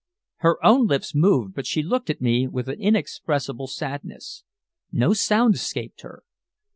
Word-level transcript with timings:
Her 0.37 0.57
own 0.65 0.87
lips 0.87 1.13
moved, 1.13 1.53
but 1.53 1.67
she 1.67 1.83
looked 1.83 2.09
at 2.09 2.21
me 2.21 2.47
with 2.47 2.67
an 2.67 2.81
inexpressible 2.81 3.67
sadness. 3.67 4.43
No 4.91 5.13
sound 5.13 5.53
escaped 5.53 6.01
her. 6.01 6.23